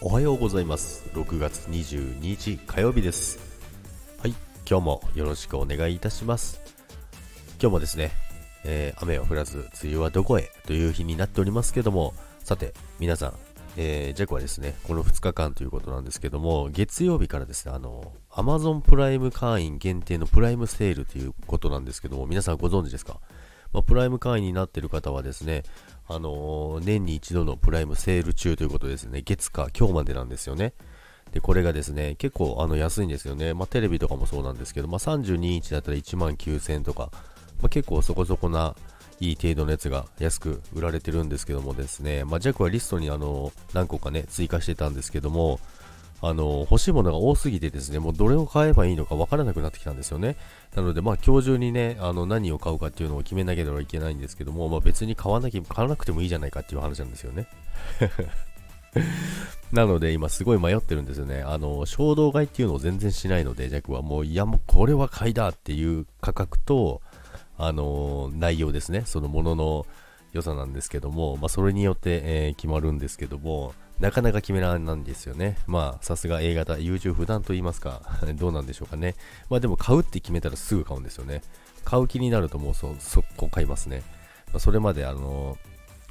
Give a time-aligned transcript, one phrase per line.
[0.00, 1.10] おはようございます。
[1.12, 3.40] 6月22日火曜日です。
[4.20, 4.34] はい
[4.68, 6.60] 今日もよろしくお願いいたします。
[7.60, 8.12] 今日もですね、
[8.64, 12.14] えー、雨は降らず梅雨はどこへという日になっておりますけども
[12.44, 13.32] さて皆さん
[13.80, 23.20] えー、ジャックはですね、この2日間ということなんですけども、月曜日からですね、あの、Amazon プライム会員限定のプライムセールということなんですけども、皆さんご存知ですか？
[23.72, 25.62] まあ、プライム会員になっている方はですね、
[26.06, 30.74] あのー、年に一度のプライムセール中ということですね、月か今日までなんですよね。
[31.32, 33.52] で、これがですね、結構あの安いんですよね。
[33.54, 37.10] まあ、テレビとかもそうなんですけど、まあ、32インチだったら1万9000円とか、
[37.60, 38.74] まあ、結構そこそこな
[39.20, 45.60] いい程度のやつが安く売られてるんですけどもですね、まあ、ジャックはリストにあの何個かね、追加してたんですけども、
[46.20, 50.36] あの、欲しいものが多すぎてですね、もうどれを買えばいいのかわからなくなってきたんですよね。
[50.74, 57.46] なので、まあ今日中にね、あの、何を買うかっていうのを決めなければいけないんですけども、まあ別に買わなきゃ、買わなくてもいいじゃないかっていう話なんですよね。
[59.72, 61.42] なので今すごい迷ってるんですよね。
[61.42, 67.00] あの、衝動買いっていうのを全然しないので、ジャックはもう、いやもうこれは買いだっていう価格と、
[67.58, 69.02] あの、内容ですね。
[69.04, 69.86] そのものの
[70.32, 75.58] 良さなんですけども、まあそれによって、えー、決まるんですけども、なかなか決められないんですよね。
[75.66, 78.02] まあ、さすが A 型、優柔不断と言いますか、
[78.34, 79.16] どうなんでしょうかね。
[79.50, 81.42] まあでも買うって決めたらすぐ買うんですよね。
[81.84, 84.02] 買う気になるともうそ、速攻買いますね。
[84.52, 85.58] まあ、それまであの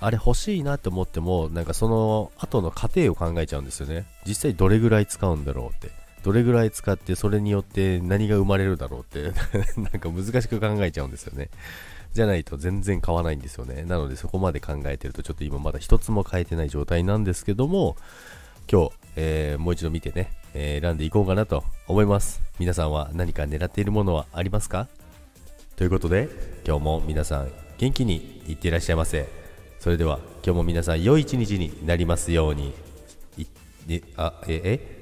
[0.00, 4.06] あれ欲しいなって思っても、なんかその後の過程を考えちゃうんですよね。
[4.26, 6.03] 実際どれぐらい使うんだろうって。
[6.24, 9.30] どれぐらい使ってそれによって何が生まれるだろうって
[9.78, 11.50] なんか難しく考えちゃうんですよね。
[12.14, 13.82] じゃないと全然買わないんですよね。
[13.82, 17.96] なのでそこまで考えてるとちょっと今まだ一つも変えてない状態なんですけども、
[18.72, 22.40] 今日、えー、もう一度見てね、えー、選んでいこうかなと思います。
[22.58, 24.88] 皆さんは何か狙っているものはありますか？
[25.76, 26.28] ということで、
[26.66, 29.28] 今日も皆さん元気にいってらっしゃいませ。
[29.78, 32.72] それでは今日も皆さん良い一日になりますように。
[33.36, 34.93] い、あ、え、え？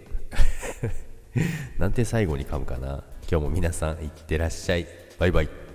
[1.79, 3.05] なんて最後に噛むかな。
[3.31, 4.87] 今日も皆さんいってらっしゃい。
[5.19, 5.72] バイバイ。